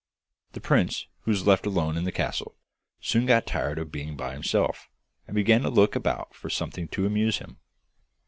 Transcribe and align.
The 0.53 0.59
prince, 0.61 1.05
who 1.25 1.31
was 1.31 1.45
left 1.45 1.67
alone 1.67 1.95
in 1.95 2.05
the 2.05 2.11
castle, 2.11 2.55
soon 3.01 3.27
got 3.27 3.45
tired 3.45 3.77
of 3.77 3.91
being 3.91 4.17
by 4.17 4.33
himself, 4.33 4.89
and 5.27 5.35
began 5.35 5.61
to 5.61 5.69
look 5.69 5.95
about 5.95 6.33
for 6.33 6.49
something 6.49 6.87
to 6.87 7.05
amuse 7.05 7.37
him. 7.37 7.59